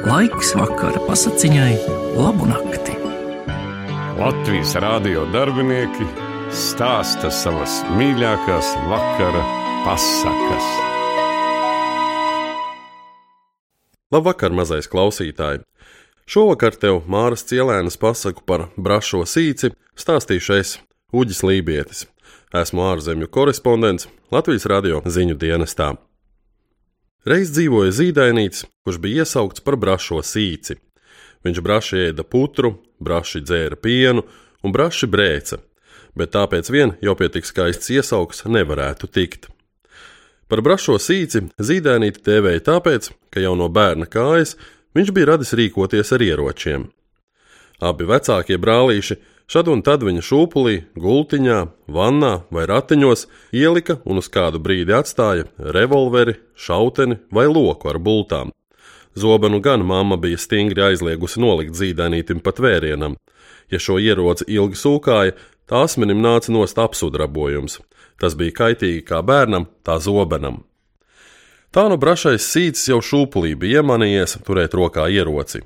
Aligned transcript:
Laiks 0.00 0.54
vakara 0.56 1.00
pasakiņai, 1.04 1.74
labu 2.16 2.46
nakti. 2.48 2.94
Latvijas 4.16 4.72
rādio 4.80 5.26
darbinieki 5.28 6.06
stāsta 6.56 7.28
savas 7.28 7.82
mīļākās 7.98 8.70
vakara 8.88 9.42
pasakas. 9.84 10.70
Labvakar, 14.08 14.56
mazais 14.56 14.88
klausītāj! 14.88 15.60
Šovakar 16.24 16.80
tev 16.80 17.02
Māras 17.04 17.44
Cielēnas 17.44 18.00
pasaku 18.00 18.46
par 18.48 18.70
brašo 18.80 19.26
sīci 19.28 19.74
stāstīšu 20.00 20.56
es, 20.56 20.78
Uģis 21.12 21.44
Lībietis. 21.44 22.06
Esmu 22.56 22.88
ārzemju 22.88 23.28
korespondents 23.28 24.08
Latvijas 24.32 24.64
radio 24.64 25.04
ziņu 25.04 25.36
dienestā. 25.36 25.98
Reiz 27.28 27.50
dzīvoja 27.52 27.92
zīdainīts, 27.92 28.62
kurš 28.80 28.96
bija 29.04 29.26
iesaukts 29.26 29.60
par 29.60 29.76
brašo 29.76 30.22
sīci. 30.24 30.78
Viņš 31.44 31.58
braši 31.60 31.98
ēda 32.06 32.24
putru, 32.24 32.78
braši 32.96 33.42
dzēra 33.44 33.76
pienu 33.76 34.24
un 34.64 34.72
braši 34.72 35.08
brēca, 35.08 35.58
bet 36.16 36.32
tāpēc 36.32 36.70
vien 36.72 36.94
jau 37.04 37.12
pie 37.20 37.28
tik 37.28 37.44
skaists 37.44 37.92
iesauks 37.92 38.46
nevarētu 38.48 39.10
tikt. 39.12 39.50
Par 40.48 40.64
brašo 40.64 40.96
sīci 40.96 41.44
zīdainīti 41.60 42.24
tēvēja 42.24 42.64
tāpēc, 42.70 43.10
ka 43.28 43.44
jau 43.44 43.52
no 43.52 43.68
bērna 43.68 44.08
kājas 44.08 44.56
viņš 44.96 45.12
bija 45.12 45.34
radis 45.34 45.52
rīkoties 45.60 46.16
ar 46.16 46.24
ieročiem. 46.24 46.88
Abi 47.84 48.08
vecākie 48.08 48.56
brālīši 48.56 49.18
Šad 49.50 49.66
un 49.66 49.80
tad 49.82 50.04
viņa 50.06 50.22
šūpulī, 50.22 50.76
gultiņā, 50.94 51.58
vannā 51.90 52.34
vai 52.54 52.68
ratiņos 52.70 53.24
ielika 53.50 53.96
un 54.06 54.20
uz 54.22 54.28
kādu 54.30 54.60
brīdi 54.62 54.94
atstāja 54.94 55.48
revolveri, 55.74 56.36
šauteni 56.54 57.16
vai 57.34 57.48
loku 57.50 57.90
ar 57.90 57.98
bultām. 57.98 58.52
Zobenu 59.18 59.58
gan 59.60 59.82
mamma 59.82 60.14
bija 60.22 60.38
stingri 60.38 60.84
aizliegusi 60.86 61.42
nolikt 61.42 61.74
zīdainītim 61.74 62.38
pat 62.46 62.62
vērienam. 62.62 63.16
Ja 63.74 63.80
šo 63.82 63.98
ieroci 63.98 64.46
ilgi 64.46 64.78
sūkāja, 64.78 65.34
tā 65.66 65.82
asmenim 65.82 66.22
nāca 66.22 66.54
nost 66.54 66.78
apsudrabojums. 66.78 67.80
Tas 68.22 68.38
bija 68.38 68.54
kaitīgi 68.54 69.02
kā 69.10 69.18
bērnam, 69.18 69.66
tā 69.82 69.98
zobenam. 69.98 70.62
Tā 71.74 71.88
nu 71.90 71.98
brašais 71.98 72.46
sīcis 72.46 72.86
jau 72.92 73.02
šūpulī 73.02 73.56
bija 73.58 73.82
iemanījies 73.82 74.38
turēt 74.46 74.78
rokā 74.78 75.10
ieroci. 75.10 75.64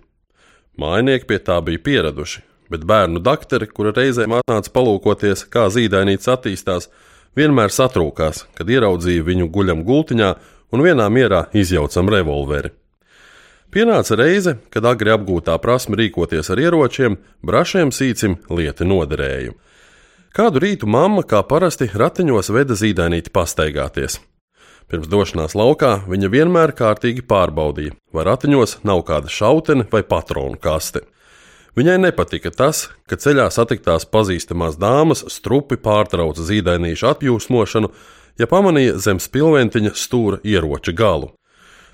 Mājnieki 0.81 1.29
pie 1.29 1.43
tā 1.45 1.61
bija 1.61 1.85
pieraduši, 1.85 2.41
bet 2.75 2.87
bērnu 2.89 3.23
doktori, 3.23 3.71
kura 3.71 3.95
reizēm 3.95 4.35
atnāca 4.41 4.73
palūkoties, 4.75 5.47
kā 5.53 5.69
zīdainīts 5.73 6.31
attīstās, 6.31 6.91
vienmēr 7.39 7.73
satrūkās, 7.73 8.49
kad 8.59 8.71
ieraudzīja 8.71 9.25
viņu 9.27 9.51
guļam 9.55 9.85
gultiņā 9.87 10.31
un 10.75 10.83
vienā 10.83 11.07
mierā 11.13 11.47
izjaucam 11.55 12.11
revolveri. 12.11 12.75
Pienāca 13.75 14.15
reize, 14.19 14.57
kad 14.71 14.87
agri 14.87 15.11
apgūtā 15.11 15.57
prasme 15.59 15.99
rīkoties 15.99 16.51
ar 16.55 16.61
ieročiem, 16.63 17.17
brašiem 17.43 17.91
sīcim 17.95 18.37
lieti 18.51 18.87
noderēja. 18.87 19.55
Kādu 20.35 20.63
rītu 20.63 20.87
mamma, 20.91 21.23
kā 21.27 21.41
parasti, 21.47 21.89
ratiņos 21.95 22.51
veda 22.55 22.75
zīdainīti 22.79 23.31
pastaigāties. 23.35 24.21
Pirms 24.91 25.09
došanās 25.11 25.55
laukā 25.59 26.05
viņa 26.11 26.31
vienmēr 26.31 26.75
kārtīgi 26.77 27.23
pārbaudīja, 27.27 27.95
vai 28.15 28.27
ratiņos 28.29 28.81
nav 28.87 29.03
kāda 29.09 29.31
šautene 29.31 29.87
vai 29.91 30.03
patronu 30.07 30.59
kaste. 30.61 31.07
Viņai 31.75 31.97
nepatika 31.99 32.53
tas, 32.55 32.87
ka 33.11 33.19
ceļā 33.19 33.49
satiktās 33.51 34.07
pazīstamās 34.07 34.77
dāmas 34.79 35.25
strupi 35.33 35.75
pārtrauca 35.75 36.45
zīdainīšu 36.47 37.09
apjūsmošanu, 37.11 37.91
ja 38.39 38.47
pamanīja 38.51 39.01
zem 39.03 39.19
spilventiņa 39.19 39.95
stūra 39.99 40.39
ieroča 40.47 40.95
galu. 40.95 41.33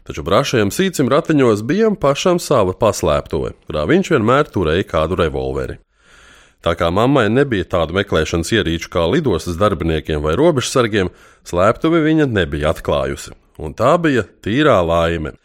Taču 0.04 0.24
brašajam 0.24 0.72
sīcim 0.72 1.08
ratiņos 1.12 1.62
bija 1.64 1.88
pašam 2.00 2.40
sava 2.40 2.74
paslēptuve, 2.76 3.54
kurā 3.68 3.86
viņš 3.88 4.12
vienmēr 4.12 4.52
turēja 4.52 4.84
kādu 4.88 5.16
revolveri. 5.20 5.78
Tā 6.60 6.74
kā 6.76 6.90
mammai 6.92 7.30
nebija 7.32 7.64
tādu 7.72 7.96
meklēšanas 7.96 8.52
ierīču 8.52 8.90
kā 8.92 9.06
lidostas 9.08 9.56
darbiniekiem 9.60 10.20
vai 10.20 10.34
robežsargiem, 10.36 11.08
slēptuvi 11.48 12.02
viņa 12.04 12.28
nebija 12.28 12.74
atklājusi, 12.74 13.32
un 13.56 13.72
tā 13.76 13.94
bija 13.96 14.26
tīrā 14.44 14.76
laime. 14.84 15.38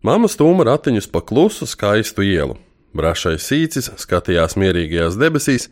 Mama 0.00 0.32
stūma 0.32 0.64
ratiņus 0.64 1.10
pa 1.12 1.20
klusu, 1.20 1.68
skaistu 1.68 2.24
ielu, 2.24 2.56
Brašais 2.96 3.44
sīcis 3.46 3.92
skatījās 4.02 4.56
mierīgajās 4.58 5.18
debesīs, 5.20 5.68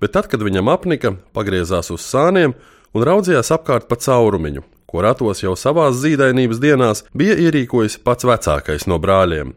bet 0.00 0.14
tad, 0.16 0.28
kad 0.32 0.40
viņam 0.40 0.70
apnika, 0.72 1.16
pagriezās 1.36 1.92
uz 1.92 2.04
sāniem 2.06 2.54
un 2.96 3.04
raudzījās 3.04 3.52
apkārt 3.52 3.90
pa 3.90 3.98
caurumiņu, 4.00 4.64
ko 4.88 5.04
ratos 5.04 5.44
jau 5.44 5.52
savās 5.56 6.00
zīdainības 6.00 6.60
dienās 6.62 7.04
bija 7.16 7.36
ierīkojis 7.46 7.98
pats 8.04 8.28
vecākais 8.28 8.88
no 8.88 9.00
brāļiem. 9.02 9.52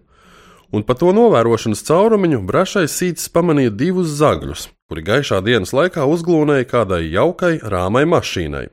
Un 0.75 0.83
pa 0.83 0.95
to 0.99 1.13
novērošanas 1.15 1.85
caurumiņu 1.87 2.41
brašais 2.49 2.95
sīcis 2.99 3.31
pamanīja 3.31 3.71
divus 3.79 4.11
zagļus, 4.19 4.67
kuri 4.91 5.05
gaišā 5.07 5.39
dienas 5.45 5.71
laikā 5.75 6.03
uzglūnēja 6.11 6.67
kādai 6.67 7.05
jaukai 7.13 7.59
rāmai 7.63 8.03
mašīnai. 8.11 8.67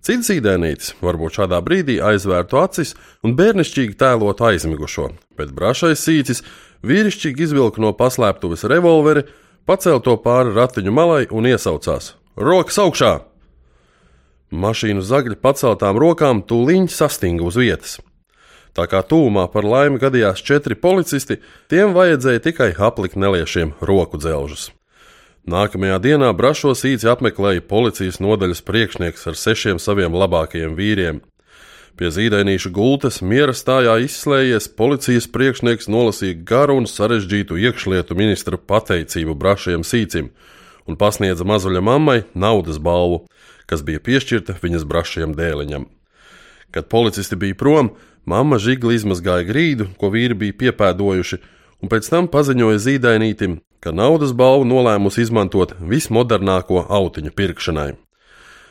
Cits 0.00 0.30
zīdainītis 0.30 0.94
varbūt 1.04 1.36
šādā 1.36 1.58
brīdī 1.60 1.98
aizvērtu 2.00 2.56
acis 2.56 2.94
un 3.26 3.34
bērnišķīgi 3.36 3.98
tēlotu 4.00 4.46
aizmigušo, 4.48 5.10
bet 5.36 5.52
brašais 5.52 6.00
sīcis 6.00 6.40
vīrišķīgi 6.86 7.46
izvilka 7.46 7.82
no 7.82 7.92
paslēptuves 7.96 8.66
revolveri, 8.70 9.26
pacēla 9.68 10.02
to 10.04 10.16
pāri 10.20 10.54
ratiņu 10.56 10.94
malai 10.94 11.24
un 11.30 11.48
iesaucās: 11.50 12.14
Rokas 12.36 12.80
augšā! 12.82 13.12
Mašīnu 14.50 15.02
zagļi 15.06 15.36
paceltām 15.38 15.98
rokām 16.00 16.42
tūlīt 16.42 16.90
sastinga 16.90 17.46
uz 17.46 17.58
vietas. 17.60 18.00
Tā 18.74 18.86
kā 18.90 19.02
tūmā 19.06 19.46
par 19.50 19.66
laimi 19.66 19.98
gadījās 20.02 20.42
četri 20.46 20.76
policisti, 20.78 21.38
tiem 21.70 21.94
vajadzēja 21.94 22.42
tikai 22.42 22.70
aplikt 22.78 23.18
neliešiem 23.18 23.74
roku 23.80 24.18
dzelžus. 24.18 24.70
Nākamajā 25.50 25.96
dienā 26.04 26.30
Brašo 26.36 26.74
sīci 26.76 27.08
apmeklēja 27.10 27.64
policijas 27.66 28.20
nodaļas 28.20 28.60
priekšnieks 28.66 29.26
ar 29.30 29.38
sešiem 29.38 29.80
saviem 29.82 30.14
labākajiem 30.14 30.76
vīriem. 30.78 31.22
Pie 32.00 32.08
zīdainīša 32.08 32.70
gultas 32.72 33.18
miera 33.20 33.52
stājā 33.52 33.98
izslēdzies 34.00 34.70
policijas 34.72 35.26
priekšnieks 35.28 35.90
nolasīja 35.92 36.38
garu 36.48 36.78
un 36.80 36.86
sarežģītu 36.88 37.58
iekšlietu 37.60 38.16
ministra 38.16 38.56
pateicību 38.56 39.34
brašiem 39.36 39.84
sīcim 39.84 40.30
un 40.88 40.96
pasniedza 40.96 41.44
mazuļa 41.44 41.84
mammai 41.84 42.16
naudas 42.32 42.80
balvu, 42.80 43.26
kas 43.68 43.84
bija 43.84 44.00
piešķirta 44.00 44.56
viņas 44.64 44.88
brašiem 44.88 45.36
dēliņam. 45.36 45.90
Kad 46.72 46.88
policisti 46.88 47.36
bija 47.36 47.60
prom, 47.60 47.92
mamma 48.24 48.56
žigli 48.56 48.96
izmazgāja 48.96 49.44
grīdu, 49.52 49.92
ko 50.00 50.08
vīri 50.08 50.40
bija 50.40 50.56
piepēdojuši, 50.64 51.42
un 51.84 51.92
pēc 51.92 52.08
tam 52.08 52.32
paziņoja 52.32 52.80
zīdainītim, 52.80 53.60
ka 53.84 53.92
naudas 53.92 54.32
balvu 54.32 54.64
nolēmusi 54.72 55.26
izmantot 55.28 55.76
vismodernāko 55.84 56.86
autiņu 56.88 57.36
pirkšanai. 57.36 57.90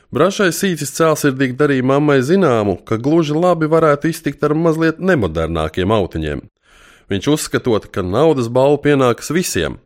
Brašais 0.09 0.58
sīcis 0.58 0.90
cēlsirdīgi 0.97 1.53
darīja 1.53 1.86
mammai 1.86 2.18
zināmu, 2.25 2.80
ka 2.81 2.97
gluži 2.97 3.36
labi 3.38 3.68
varētu 3.70 4.09
iztikt 4.09 4.42
ar 4.47 4.56
mazliet 4.58 4.97
nemodernākiem 4.97 5.92
autiņiem. 5.94 6.42
Viņš 7.14 7.28
uzskatot, 7.30 7.86
ka 7.94 8.02
naudas 8.02 8.47
balva 8.50 8.80
pienākas 8.81 9.30
visiem. 9.30 9.78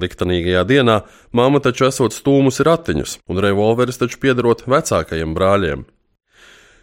Liktenīgajā 0.00 0.62
dienā 0.70 0.94
mamma 1.36 1.60
taču 1.60 1.84
esot 1.84 2.16
stūmusi 2.16 2.64
ratiņus, 2.64 3.18
un 3.28 3.40
revolveris 3.44 4.00
taču 4.00 4.16
piederot 4.22 4.64
vecākajiem 4.64 5.34
brāļiem. 5.36 5.82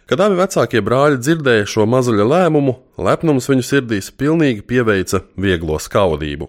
Kad 0.06 0.22
abi 0.22 0.38
vecākie 0.38 0.84
brāļi 0.86 1.18
dzirdēja 1.18 1.66
šo 1.66 1.88
mazuļa 1.90 2.28
lēmumu, 2.30 2.76
lepnums 3.02 3.50
viņu 3.50 3.66
sirdīs 3.66 4.12
pilnīgi 4.14 4.62
pieveica 4.62 5.24
vieglo 5.34 5.80
skaudību. 5.82 6.46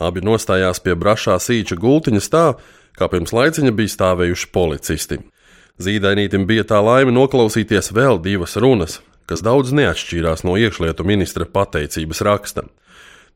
Abi 0.00 0.24
nostājās 0.24 0.80
pie 0.80 0.96
brašā 0.96 1.36
sīča 1.36 1.76
gultiņa 1.76 2.24
tā, 2.32 2.46
kā 2.96 3.12
pirms 3.12 3.36
laiciņa 3.36 3.74
bija 3.76 3.92
stāvējuši 3.98 4.50
policisti. 4.56 5.20
Zīdainītim 5.80 6.44
bija 6.48 6.66
tā 6.68 6.82
laime 6.84 7.14
noklausīties 7.14 7.92
vēl 7.96 8.20
divas 8.20 8.58
runas, 8.60 8.98
kas 9.26 9.40
daudz 9.44 9.72
neatšķīrās 9.72 10.44
no 10.44 10.58
iekšlietu 10.60 11.06
ministra 11.08 11.46
pateicības 11.48 12.20
raksta. 12.26 12.66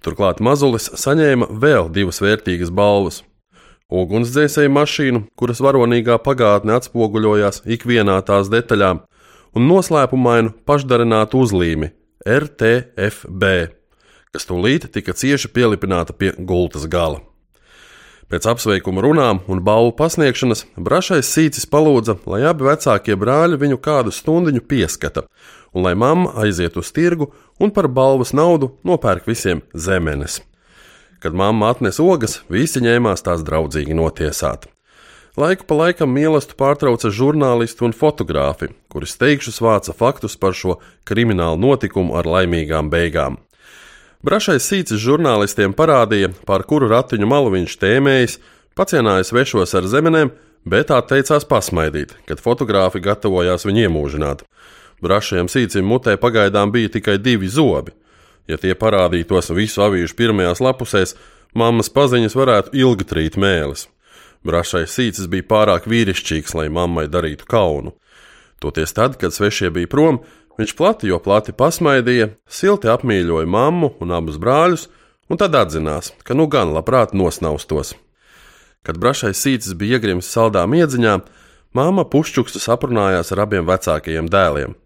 Turklāt 0.05 0.43
mazulis 0.45 0.91
saņēma 1.01 1.49
vēl 1.51 1.89
divas 1.95 2.21
vērtīgas 2.21 2.71
balvas. 2.71 3.23
Ugunsdzēsēju 3.87 4.73
mašīnu, 4.75 5.23
kuras 5.39 5.63
varonīgā 5.63 6.19
pagātne 6.23 6.75
atspoguļojās 6.77 7.63
ikvienā 7.77 8.19
tās 8.27 8.51
detaļā, 8.53 8.91
un 9.57 9.71
noslēpumainu 9.71 10.53
pašdarinātu 10.69 11.41
uzlīmi 11.47 11.93
RTFB, 12.27 13.53
kas 14.35 14.49
tūlīt 14.51 14.91
tika 14.93 15.15
cieši 15.17 15.53
pielipināta 15.55 16.13
pie 16.13 16.35
gultas 16.37 16.85
gala. 16.91 17.23
Pēc 18.27 18.47
apsveikuma 18.51 19.05
runām 19.05 19.39
un 19.47 19.61
balvu 19.63 19.93
pasniegšanas 20.01 20.65
brašais 20.83 21.29
sīcis 21.31 21.69
palūdza, 21.71 22.17
lai 22.27 22.41
abi 22.51 22.67
vecākie 22.67 23.15
brāļi 23.15 23.61
viņu 23.61 23.79
kādu 23.79 24.11
stundiņu 24.11 24.65
pieskata, 24.67 25.23
un 25.71 25.87
lai 25.87 25.95
mamma 25.95 26.33
aiziet 26.43 26.75
uz 26.81 26.91
tirgu 26.91 27.31
un 27.63 27.71
par 27.71 27.87
balvas 27.87 28.35
naudu 28.35 28.73
nopērk 28.83 29.31
visiem 29.31 29.63
zemenes. 29.71 30.41
Kad 31.23 31.39
mamma 31.39 31.71
atnesa 31.71 32.03
ogas, 32.03 32.41
visi 32.51 32.83
ņēmās 32.83 33.23
tās 33.23 33.47
draudzīgi 33.47 33.95
notiesāt. 33.95 34.67
Laiku 35.39 35.69
pa 35.69 35.79
laikam 35.85 36.11
mīlestību 36.17 36.59
pārtrauca 36.59 37.13
žurnālisti 37.13 37.87
un 37.87 37.95
fotogrāfi, 37.95 38.73
kuri 38.91 39.07
steigšus 39.07 39.63
vāca 39.63 39.95
faktus 39.95 40.35
par 40.35 40.57
šo 40.57 40.81
kriminālu 41.07 41.61
notikumu 41.63 42.19
ar 42.19 42.27
laimīgām 42.27 42.91
beigām. 42.91 43.39
Brašais 44.27 44.65
sīcis 44.67 44.99
žurnālistiem 44.99 45.71
parādīja, 45.77 46.33
pār 46.49 46.65
kuru 46.67 46.89
ratiņu 46.91 47.29
malu 47.31 47.53
viņš 47.53 47.77
tēmējis, 47.79 48.33
pacienājis 48.75 49.31
vešos 49.37 49.75
ar 49.79 49.87
zemenēm, 49.87 50.33
bet 50.67 50.91
atteicās 50.91 51.47
pasmaidīt, 51.47 52.17
kad 52.27 52.43
fotogrāfi 52.43 52.99
gatavojās 53.05 53.63
viņu 53.69 53.85
iemūžināt. 53.85 54.43
Brašajam 55.05 55.47
sīcim 55.53 55.87
mutē 55.87 56.17
pagaidām 56.19 56.73
bija 56.75 56.91
tikai 56.97 57.21
divi 57.23 57.47
zobi. 57.47 57.95
Ja 58.51 58.59
tie 58.59 58.75
parādītos 58.75 59.53
visu 59.55 59.85
avīžu 59.87 60.19
pirmajās 60.19 60.63
lapusēs, 60.65 61.15
mammas 61.55 61.93
paziņas 61.95 62.35
varētu 62.35 62.75
ilgi 62.83 63.07
trīt 63.07 63.39
mēlis. 63.39 63.87
Brašais 64.43 64.91
sīcis 64.91 65.31
bija 65.31 65.47
pārāk 65.47 65.87
vīrišķīgs, 65.87 66.57
lai 66.59 66.67
mammai 66.67 67.07
darītu 67.07 67.47
kaunu. 67.47 67.95
Toties 68.59 68.97
tad, 68.97 69.21
kad 69.21 69.35
svešie 69.37 69.71
bija 69.71 69.91
prom, 69.93 70.25
viņš 70.61 70.75
plati 70.79 71.11
jo 71.11 71.19
plati 71.23 71.55
pasmaidīja, 71.57 72.31
silti 72.49 72.91
apmīļoja 72.93 73.49
mammu 73.49 73.95
un 74.01 74.15
abus 74.17 74.41
brāļus, 74.43 74.89
un 75.31 75.41
tad 75.41 75.57
atzinās, 75.59 76.13
ka 76.25 76.35
nu 76.35 76.49
gan 76.51 76.73
labprāt 76.75 77.15
nosnaustos. 77.15 77.95
Kad 78.87 79.01
brašais 79.03 79.41
sīcis 79.43 79.75
bija 79.75 79.99
iegrims 79.99 80.29
saldām 80.31 80.77
iedziņā, 80.79 81.19
māma 81.75 82.07
pušķukstu 82.07 82.63
aprunājās 82.73 83.33
ar 83.35 83.45
abiem 83.47 83.67
vecākajiem 83.67 84.31
dēliem. 84.31 84.77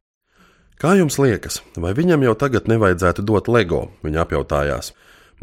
Kā 0.80 0.94
jums 0.96 1.18
liekas, 1.20 1.60
vai 1.76 1.92
viņam 1.92 2.22
jau 2.24 2.32
tagad 2.40 2.70
nevajadzētu 2.72 3.26
dot 3.28 3.50
LEGO? 3.52 3.90
Viņa 4.00 4.22
apjautājās. 4.24 4.94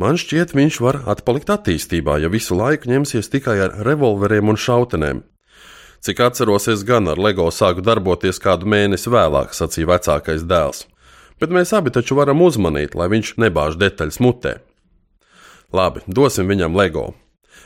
Man 0.02 0.18
šķiet, 0.18 0.56
viņš 0.58 0.80
var 0.82 0.98
atpalikt 1.10 1.52
attīstībā, 1.54 2.18
ja 2.22 2.30
visu 2.34 2.58
laiku 2.58 2.90
ņemsies 2.90 3.30
tikai 3.34 3.60
ar 3.68 3.78
revolveriem 3.86 4.50
un 4.50 4.58
šautenēm. 4.58 5.22
Cik 6.08 6.20
atceros, 6.24 6.70
es 6.72 6.86
gan 6.88 7.10
ar 7.12 7.20
LEGO 7.20 7.50
sāku 7.52 7.82
darboties 7.84 8.38
kādu 8.40 8.64
mēnesi 8.72 9.12
vēlāk, 9.12 9.50
sacīja 9.52 9.90
vecākais 9.90 10.46
dēls. 10.48 10.86
Bet 11.36 11.52
mēs 11.52 11.74
abi 11.76 11.92
taču 11.92 12.16
varam 12.16 12.40
uzmanīt, 12.46 12.96
lai 12.96 13.10
viņš 13.12 13.34
nebāž 13.44 13.76
detaļas 13.76 14.22
mutē. 14.24 14.54
Labi, 15.76 16.06
dosim 16.08 16.48
viņam 16.48 16.80
LEGO. 16.80 17.10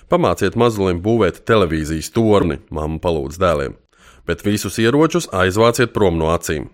Pamāciet 0.10 0.58
mazulim 0.58 1.04
būvēt 1.06 1.44
televīzijas 1.46 2.10
torni, 2.18 2.58
mamma 2.74 2.98
palūdz 3.06 3.38
dēliem, 3.38 3.78
bet 4.26 4.42
visus 4.42 4.82
ieročus 4.82 5.30
aizvāciet 5.30 5.94
prom 5.94 6.18
no 6.18 6.34
acīm. 6.34 6.72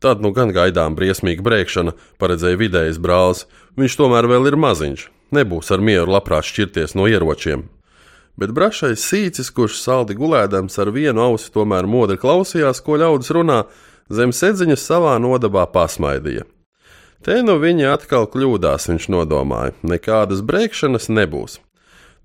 Tad 0.00 0.24
nu 0.24 0.32
gan 0.32 0.56
gaidām 0.56 0.96
briesmīga 0.96 1.44
brēkšana, 1.44 1.92
paredzēja 2.16 2.64
vidējais 2.64 3.04
brālis. 3.04 3.44
Viņš 3.76 4.00
tomēr 4.00 4.32
vēl 4.32 4.48
ir 4.48 4.62
maziņš, 4.64 5.08
nebūs 5.36 5.76
ar 5.76 5.84
mieru 5.92 6.16
labprāt 6.16 6.48
šķirties 6.48 6.96
no 6.96 7.04
ieročiem 7.04 7.68
bet 8.40 8.52
brašais 8.56 9.02
sīcis, 9.02 9.50
kurš 9.52 9.80
saldi 9.82 10.16
gulēdams 10.18 10.78
ar 10.82 10.92
vienu 10.94 11.24
ausi, 11.24 11.50
tomēr 11.54 11.88
modri 11.88 12.18
klausījās, 12.20 12.82
ko 12.84 12.98
ļaudis 13.00 13.32
runā, 13.36 13.62
zem 14.12 14.32
sedziņas 14.36 14.84
savā 14.86 15.16
nodabā 15.22 15.66
pasmaidīja. 15.72 16.46
Te 17.26 17.40
nu 17.42 17.56
viņi 17.58 17.88
atkal 17.90 18.28
kļūdās, 18.30 18.90
viņš 18.90 19.08
nodomāja, 19.10 19.74
nekādas 19.82 20.44
brēkšanas 20.46 21.08
nebūs. 21.10 21.58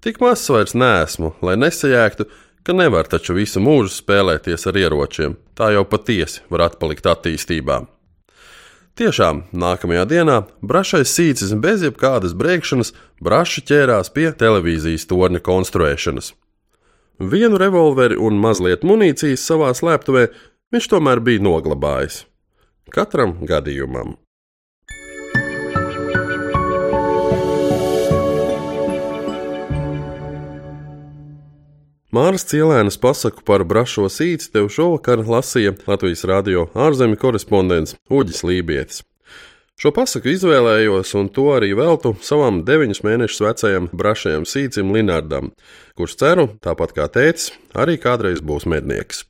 Tik 0.02 0.20
maz 0.22 0.44
vairs 0.50 0.76
nesmu, 0.78 1.36
lai 1.46 1.56
nesajēgtu, 1.62 2.28
ka 2.66 2.76
nevar 2.78 3.10
taču 3.10 3.34
visu 3.38 3.62
mūžu 3.64 3.94
spēlēties 3.96 4.68
ar 4.70 4.78
ieročiem. 4.78 5.38
Tā 5.58 5.72
jau 5.74 5.86
patiesi 5.90 6.44
var 6.54 6.68
atpalikt 6.70 7.08
attīstībā. 7.10 7.82
Tiešām, 9.02 9.40
nākamajā 9.58 10.02
dienā 10.06 10.34
brašais 10.62 11.10
sīcis 11.10 11.56
bez 11.58 11.82
jebkādas 11.82 12.36
brēkšanas 12.38 12.92
braši 13.26 13.64
ķērās 13.66 14.12
pie 14.14 14.28
televīzijas 14.38 15.08
torņa 15.10 15.42
konstruēšanas. 15.42 16.28
Vienu 17.34 17.58
revolveri 17.58 18.20
un 18.22 18.38
mazliet 18.44 18.86
munīcijas 18.86 19.42
savā 19.42 19.72
slēptuvē 19.74 20.28
viņš 20.70 20.90
tomēr 20.94 21.24
bija 21.26 21.42
noglabājis. 21.48 22.28
Katram 22.94 23.40
gadījumam. 23.50 24.20
Māras 32.12 32.44
Cielēnas 32.44 32.98
pasaku 33.00 33.40
par 33.48 33.64
brašo 33.64 34.10
sīci 34.12 34.50
tev 34.52 34.66
šovakar 34.76 35.22
lasīja 35.24 35.72
Latvijas 35.88 36.26
radio 36.28 36.66
ārzemju 36.76 37.16
korespondents 37.22 37.96
Uģis 38.12 38.44
Lībietis. 38.50 39.00
Šo 39.80 39.94
pasaku 39.96 40.34
izvēlējos 40.34 41.16
un 41.16 41.32
to 41.32 41.48
arī 41.56 41.72
veltu 41.80 42.12
savam 42.20 42.66
deviņus 42.68 43.02
mēnešus 43.08 43.46
vecajam 43.48 43.88
brašajam 43.96 44.44
sīcim 44.44 44.92
Linardam, 44.92 45.54
kurš 45.96 46.20
ceru, 46.20 46.50
tāpat 46.60 46.92
kā 47.00 47.08
tēcis, 47.16 47.54
arī 47.80 47.96
kādreiz 47.96 48.44
būs 48.44 48.68
mednieks. 48.68 49.24